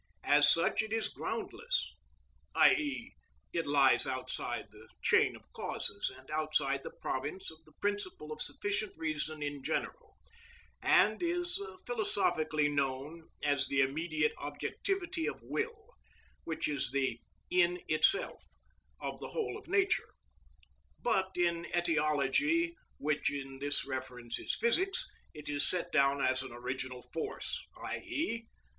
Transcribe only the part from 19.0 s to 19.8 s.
of the whole of